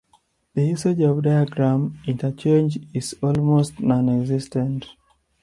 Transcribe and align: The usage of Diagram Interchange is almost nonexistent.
The 0.55 0.65
usage 0.65 0.99
of 1.01 1.21
Diagram 1.21 1.99
Interchange 2.07 2.79
is 2.91 3.13
almost 3.21 3.79
nonexistent. 3.79 4.87